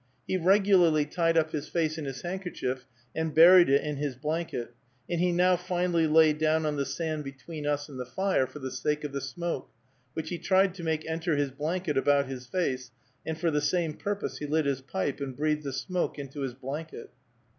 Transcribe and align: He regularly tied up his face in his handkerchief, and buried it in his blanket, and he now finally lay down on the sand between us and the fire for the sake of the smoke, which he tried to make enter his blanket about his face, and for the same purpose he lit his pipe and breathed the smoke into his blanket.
He 0.25 0.35
regularly 0.35 1.05
tied 1.05 1.37
up 1.37 1.51
his 1.51 1.67
face 1.67 1.95
in 1.95 2.05
his 2.05 2.23
handkerchief, 2.23 2.87
and 3.15 3.35
buried 3.35 3.69
it 3.69 3.83
in 3.83 3.97
his 3.97 4.15
blanket, 4.15 4.73
and 5.07 5.21
he 5.21 5.31
now 5.31 5.55
finally 5.55 6.07
lay 6.07 6.33
down 6.33 6.65
on 6.65 6.75
the 6.75 6.87
sand 6.87 7.23
between 7.23 7.67
us 7.67 7.87
and 7.87 7.99
the 7.99 8.05
fire 8.07 8.47
for 8.47 8.57
the 8.57 8.71
sake 8.71 9.03
of 9.03 9.11
the 9.11 9.21
smoke, 9.21 9.69
which 10.13 10.29
he 10.29 10.39
tried 10.39 10.73
to 10.73 10.83
make 10.83 11.07
enter 11.07 11.35
his 11.35 11.51
blanket 11.51 11.97
about 11.99 12.25
his 12.25 12.47
face, 12.47 12.89
and 13.27 13.37
for 13.39 13.51
the 13.51 13.61
same 13.61 13.93
purpose 13.93 14.39
he 14.39 14.47
lit 14.47 14.65
his 14.65 14.81
pipe 14.81 15.21
and 15.21 15.37
breathed 15.37 15.61
the 15.61 15.71
smoke 15.71 16.17
into 16.17 16.41
his 16.41 16.55
blanket. 16.55 17.11